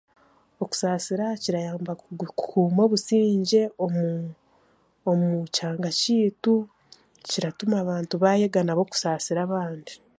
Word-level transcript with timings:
Okusaasira 0.63 1.25
kirayamba 1.43 1.91
kugu 2.01 2.25
kukuuma 2.39 2.81
obusingye 2.87 3.63
omu 5.09 5.29
kyanga 5.55 5.89
kyaitu 5.99 6.53
kiratuma 7.27 7.75
abantu 7.83 8.13
bayega 8.23 8.59
nabo 8.63 8.83
kusaasira 8.91 9.39
abandi 9.47 9.91